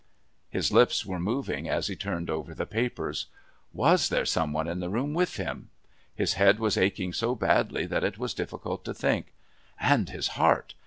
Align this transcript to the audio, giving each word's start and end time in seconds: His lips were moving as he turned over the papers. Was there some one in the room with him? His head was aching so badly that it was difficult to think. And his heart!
His 0.49 0.71
lips 0.71 1.05
were 1.05 1.19
moving 1.19 1.69
as 1.69 1.85
he 1.85 1.95
turned 1.95 2.27
over 2.31 2.55
the 2.55 2.65
papers. 2.65 3.27
Was 3.71 4.09
there 4.09 4.25
some 4.25 4.51
one 4.51 4.67
in 4.67 4.79
the 4.79 4.89
room 4.89 5.13
with 5.13 5.35
him? 5.37 5.69
His 6.15 6.33
head 6.33 6.57
was 6.59 6.75
aching 6.75 7.13
so 7.13 7.35
badly 7.35 7.85
that 7.85 8.03
it 8.03 8.17
was 8.17 8.33
difficult 8.33 8.83
to 8.85 8.95
think. 8.95 9.31
And 9.79 10.09
his 10.09 10.29
heart! 10.29 10.73